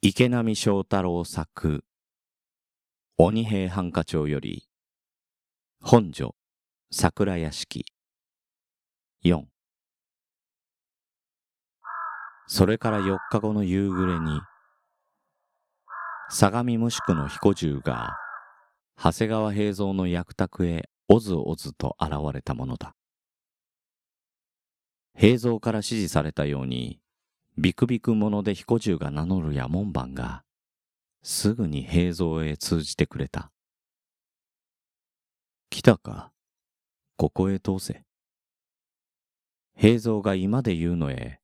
[0.00, 1.82] 池波正太郎作
[3.16, 4.68] 鬼平犯科帳より
[5.80, 6.36] 本所
[6.92, 7.84] 桜屋敷。
[9.24, 9.42] 4
[12.46, 14.40] それから4日後の夕暮れに
[16.30, 18.14] 相模無宿の彦十が
[19.02, 22.94] 長谷川平蔵の役宅へおずおずと現れたものだ。
[25.16, 27.00] 平蔵から指示されたように
[27.60, 30.44] ビクビク者で彦十が名乗るや門番が、
[31.24, 33.50] すぐに平蔵へ通じてくれた。
[35.68, 36.30] 来たか？
[37.16, 38.04] ここへ通せ。
[39.74, 41.40] 平蔵が今で言うのへ、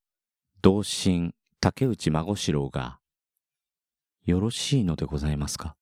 [0.63, 3.01] 同心竹内孫四郎が、
[4.25, 5.75] よろしいのでございますか？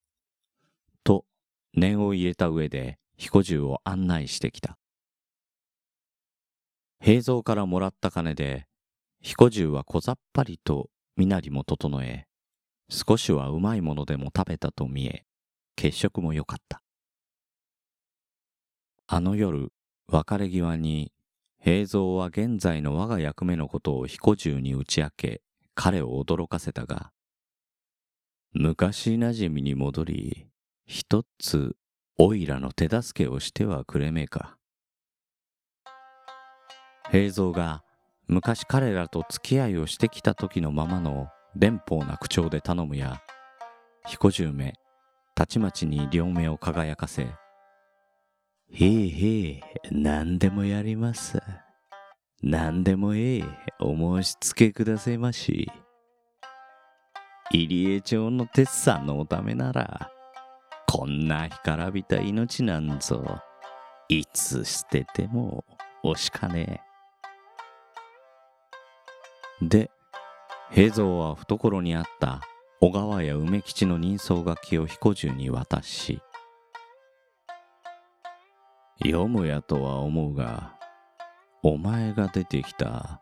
[1.05, 1.27] と
[1.75, 4.79] 念を入れた上で彦十を案内してきた。
[7.03, 8.67] 平蔵からもらった金で
[9.23, 12.27] 彦十は小ざっぱりと身なりも整え、
[12.89, 15.25] 少しはうまいものでも食べたと見え、
[15.77, 16.83] 血色も良かった。
[19.07, 19.73] あの夜、
[20.09, 21.13] 別れ際に、
[21.61, 25.43] 平蔵は現在の我が役目のことを彦十に打ち明け、
[25.77, 27.13] 彼を驚かせたが、
[28.53, 30.49] 昔馴染みに戻り、
[30.85, 31.77] 一つ、
[32.19, 34.59] おいらの手助けをしてはくれめえか。
[37.11, 37.85] 平蔵が
[38.33, 43.21] 昔彼らと付き合いをしてきた時のままの連邦な口調で頼むや、
[44.07, 44.73] 彦十目、
[45.35, 47.29] たちまちに両目を輝かせ、へ
[48.81, 49.61] えへえ、
[49.91, 51.43] 何でもやります。
[52.43, 53.45] 何でもええ、
[53.81, 55.71] お申し付けくださいまし。
[57.51, 60.11] 入江町の鉄さんのおためなら、
[60.89, 63.43] こんな干からびた命なんぞ、
[64.09, 65.67] いつ捨てても
[66.03, 66.92] 惜しかねえ。
[69.69, 69.91] で、
[70.71, 72.41] 平蔵は懐にあった
[72.81, 76.21] 小川や梅吉の人相書きを彦十に渡し、
[79.05, 80.75] 読むやとは思うが、
[81.63, 83.21] お前が出てきた、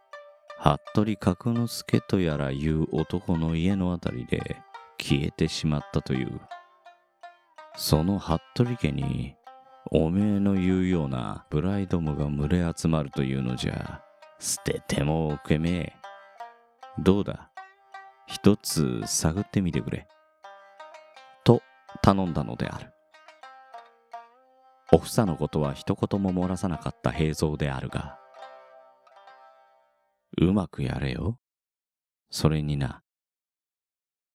[0.59, 4.57] 服部角之助とやらいう男の家のあたりで
[4.99, 6.41] 消えてしまったという。
[7.77, 9.35] その服部家に、
[9.91, 14.03] おめえの言うようなブライドムが群れ集まるというのじゃ、
[14.39, 16.00] 捨ててもおけめえ。
[17.03, 17.51] どうだ？
[18.27, 20.07] 一つ探ってみてくれ。
[21.45, 21.63] と
[22.03, 22.93] 頼んだのである。
[24.93, 28.19] おふさのことは一言も漏らさなかった平蔵であるが、
[30.37, 31.39] うまくやれよ。
[32.31, 33.03] それにな、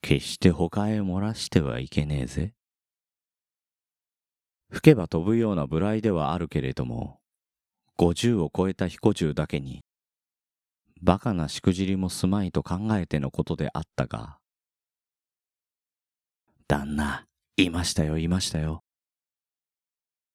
[0.01, 2.53] 決して他へ漏らしてはいけねえぜ。
[4.71, 7.19] 吹けば飛ぶような無頼ではあるけれども、
[7.95, 9.84] 五十を超えた彦十だけに、
[11.01, 14.37] バカなしくじりもすまいと考えてのことであったが、
[16.67, 17.25] 旦那、
[17.57, 18.83] いましたよ、いましたよ。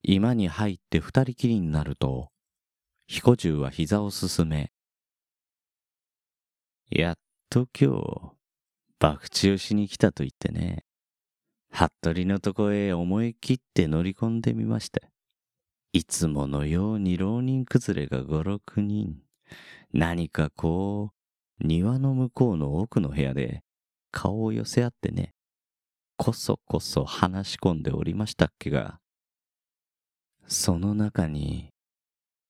[0.02, 2.30] 居間に入って二人きりになると、
[3.06, 4.70] 彦十は膝を進め、
[6.90, 7.14] やっ
[7.48, 8.32] と今日、
[9.00, 10.84] 博打をしに来たと言ってね、
[11.70, 15.00] 服部のとこへ思い切って乗り込んでみました。
[15.92, 19.22] いつものように浪人崩れが五六人。
[19.92, 21.10] 何かこ
[21.60, 23.62] う、庭の向こうの奥の部屋で
[24.12, 25.32] 顔を寄せ合ってね、
[26.16, 29.00] こそこそ話し込んでおりましたっけが、
[30.46, 31.70] その中に、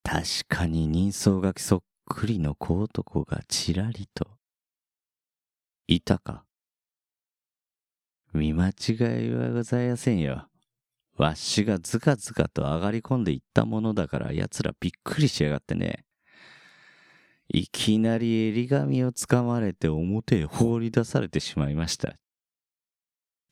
[0.02, 4.26] 確かに人相書きそっくりの小男がちらりと、
[5.86, 6.44] いたか。
[8.32, 10.46] 見間違いはございませんよ。
[11.16, 16.04] わしがずかずかと上がり込んでいったものだから奴らびっくりしやがってね。
[17.52, 22.14] いきなり襟髪をつかまれて表へ放り出されてしまいました。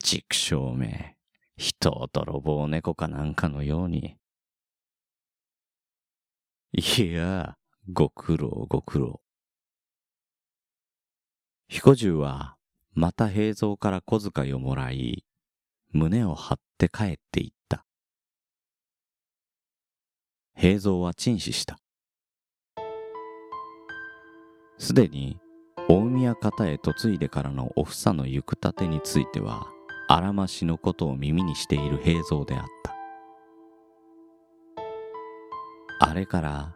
[0.04, 1.16] 畜生め、
[1.56, 4.16] 人を泥棒猫かなんかのように。
[6.70, 7.56] いや、
[7.92, 9.20] ご苦労ご苦労。
[11.66, 12.56] 彦十は、
[12.92, 15.24] また平蔵から小遣いをもらい、
[15.90, 17.84] 胸を張って帰っていった。
[20.54, 21.80] 平蔵は陳死した。
[24.78, 25.38] すでに
[25.88, 29.68] 大宮方へ嫁いでからのお房の行くたてについては
[30.08, 32.88] あらましのことを耳にしている平蔵であった。
[36.00, 36.74] あれから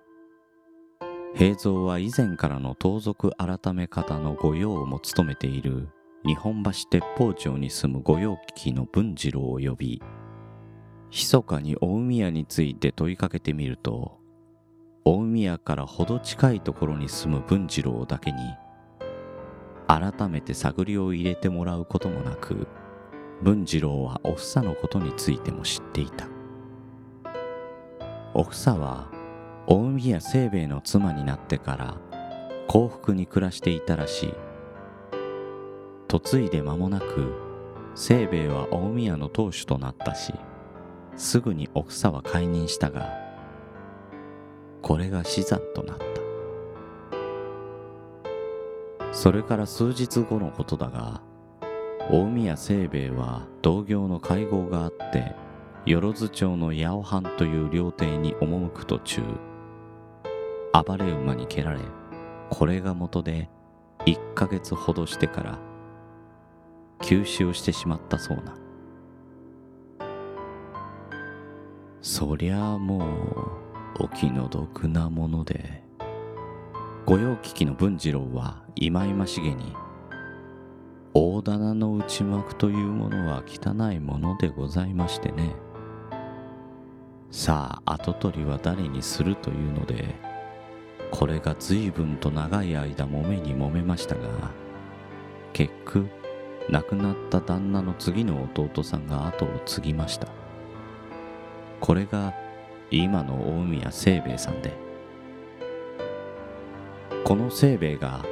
[1.34, 5.88] 平蔵は以前からの盗賊改め方の御用も務めている
[6.26, 10.02] 日本橋鉄砲町に住む御用聞きの文次郎を呼び
[11.10, 14.18] 密かに大宮について問いかけてみると
[15.04, 18.38] 大宮からほど近いところに住む文次郎だけに
[19.88, 22.68] 改めて探りを入れてもらうこともなく
[23.42, 26.28] 文次郎はおふさのことについても知っていた。
[28.34, 29.10] おふさは
[29.66, 31.96] 大宮清兵衛の妻になってから
[32.68, 34.34] 幸福に暮らしていたらしい。
[36.12, 37.32] 嫁いで間もなく
[37.94, 40.32] 清兵衛は大宮の当主となったし
[41.16, 43.21] すぐにおふさは解任したが
[44.82, 46.04] これが死産となった。
[49.12, 51.22] それから数日後のことだが
[52.10, 55.34] 大宮清兵衛は同業の会合があって
[55.86, 59.22] 万町の八尾藩という料亭に赴く途中
[60.72, 61.80] 暴れ馬に蹴られ
[62.50, 63.48] これが元で
[64.06, 65.58] 1ヶ月ほどしてから
[67.02, 68.56] 急死をしてしまったそうな。
[72.00, 73.61] そりゃあもう
[73.98, 75.82] お気の毒なもので
[77.04, 79.74] 御用聞きの文次郎は忌々しげに
[81.14, 85.54] 大棚の内幕というものは汚いものでございましてね。
[87.30, 90.14] さあ跡取りは誰にするというので
[91.10, 94.50] これが随分と長い間揉めに揉めましたが
[95.52, 96.08] 結局
[96.68, 100.28] 亡くなった旦那の次の弟さんが後を継ぎました。
[101.80, 102.32] これが
[102.98, 104.74] 今の大宮清兵衛さんで
[107.24, 108.24] この清兵衛が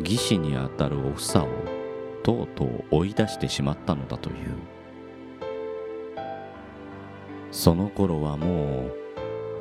[0.00, 1.48] 義士にあたるお房を
[2.22, 4.80] とうとう追い出してしまったのだという。
[7.50, 8.96] その頃はもう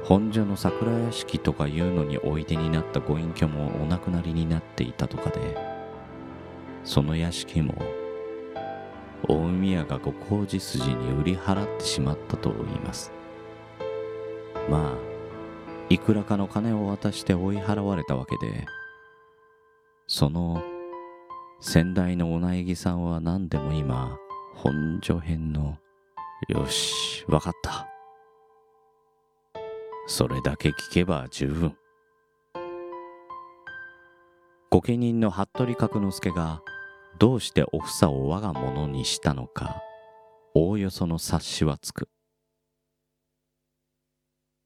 [0.03, 5.57] 本所の桜屋敷とかいうのにおいでになったご隠居もお亡くなりになっていたとかで
[6.83, 7.75] その屋敷も
[9.27, 13.18] 大宮がご工事筋に売り払ってしまったと言います。
[14.69, 14.97] まあ
[15.89, 18.65] いくらかの金を渡して追い払われたわけで
[20.07, 20.63] その
[21.59, 24.17] 先代のお苗木さんは何でも今
[24.55, 25.77] 本所編の
[26.47, 27.87] よしわかった。
[30.07, 31.75] それだけ聞けば十分。
[34.71, 36.61] 御家人の服部角之助が
[37.19, 39.81] どうしてお房を我が物にしたのか
[40.55, 42.09] おおよその察しはつく。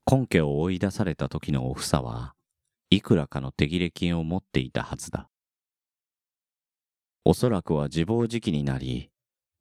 [0.09, 2.35] 根拠を追い出された時のお房は
[2.89, 5.29] いくらかの手切れ金を持っていたはずだ。
[7.25, 9.09] おそらくは自暴自棄になり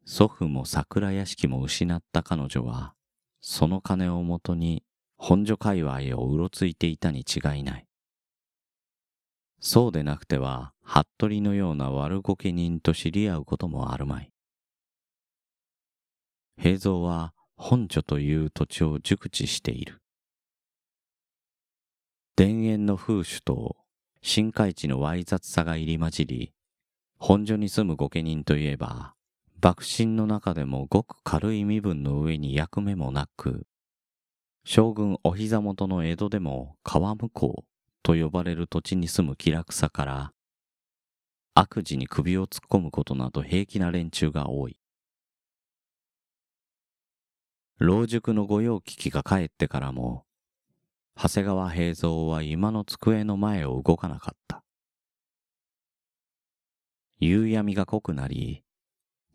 [0.04, 2.94] 祖父も桜屋敷も失った彼女は
[3.40, 4.84] その金をもとに
[5.16, 7.86] 本所界隈をうろついていたに違いない。
[9.60, 14.32] そうでなくては服部のような悪御家人と知り合うこともあるまい。
[16.60, 20.01] 平蔵は本所という土地を熟知している。
[22.42, 23.76] 田園の風種と
[24.20, 26.52] 新海地のわい雑さが入り混じり
[27.16, 29.14] 本所に住む御家人といえば
[29.62, 33.68] 幕臣の中でもごく軽い身分の上に役目もなく
[34.64, 37.64] 将軍お膝元の江戸でも川向こう
[38.02, 40.32] と呼ばれる土地に住む気楽さから
[41.54, 44.76] 悪事に首を突っ込むことなど平気な連中が多い。
[47.78, 50.24] 老熟の御用聞きが帰ってからも
[51.14, 54.62] 長谷川平蔵は今の机の前を動かなかった
[57.18, 58.64] 夕闇が濃くなり、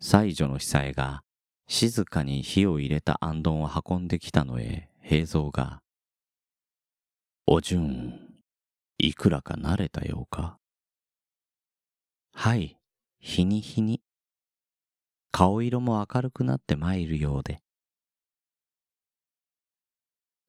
[0.01, 1.23] 妻女の久江が
[1.67, 5.81] 静かに火を入れたあんどんを運んできたのへ、平蔵が、
[7.45, 8.19] お順、
[8.97, 10.57] いくらか慣れたようか?
[12.33, 12.77] はい、
[13.19, 14.01] 日に日に。
[15.31, 17.61] 顔色も明るくなってまいるようで。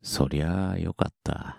[0.08, 1.58] そりゃあよかった。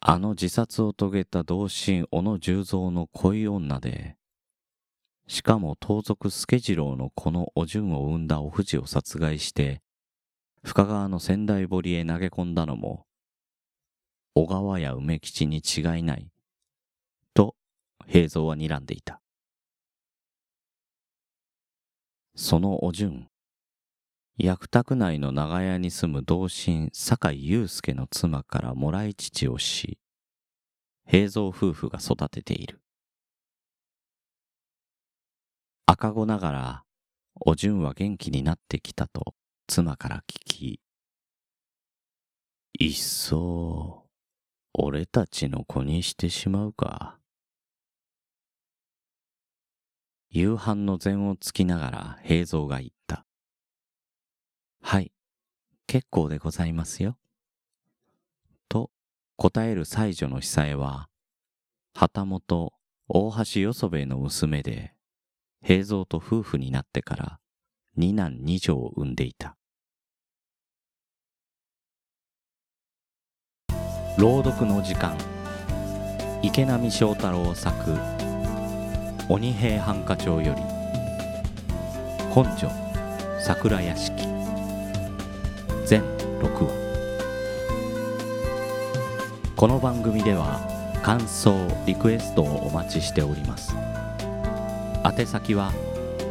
[0.00, 4.16] あの自殺を遂げた同心小野十三の恋女で、
[5.28, 9.80] しかも盗賊助次郎のこのお順を生んだお藤を殺害して、
[10.64, 13.06] 深川の仙台堀へ投げ込んだのも、
[14.34, 16.26] 小川や梅吉に違いない、
[17.32, 17.54] と
[18.08, 19.20] 平蔵は睨んでいた。
[22.34, 23.28] そのお順、
[24.36, 30.00] 薬宅内の長屋に住む同心酒井祐介の妻からもらい父をし、
[31.06, 32.80] 平蔵夫婦が育てている。
[35.86, 36.84] 赤子ながら、
[37.46, 39.34] お順は元気になってきたと
[39.68, 40.80] 妻から聞き、
[42.80, 44.08] いっそ、
[44.72, 47.20] 俺たちの子にしてしまうか。
[50.30, 53.03] 夕飯の膳をつきながら平蔵が言った。
[54.86, 55.12] はい、
[55.86, 57.16] 結構でございますよ。
[58.68, 58.90] と
[59.36, 61.08] 答える妻女の久江は、
[61.94, 62.74] 旗本
[63.08, 64.92] 大橋よそべの娘で
[65.62, 67.38] 平蔵と夫婦になってから
[67.96, 69.56] 二男二女を産んでいた。
[74.18, 75.16] 朗読の時間。
[76.42, 77.72] 池波正太郎作
[79.32, 80.60] 「鬼平犯科帳」より。
[82.34, 82.68] 本所
[83.40, 84.33] 桜屋敷。
[85.86, 86.02] 全
[86.40, 86.84] 6話
[89.54, 90.60] この番組では
[91.02, 91.54] 感想
[91.86, 93.76] リクエストをお待ちしております。
[95.04, 95.70] 宛先は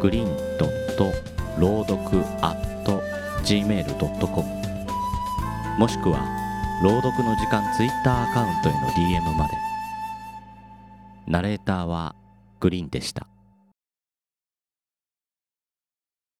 [0.02, 1.12] グリーンドット
[1.60, 2.58] 朗読 at
[3.44, 4.50] gmail.com
[5.78, 6.26] もしくは
[6.84, 9.54] 朗読の時間ツイッターアカウントへの DM まで。
[11.28, 12.16] ナレーターは
[12.60, 13.28] グリーンでした。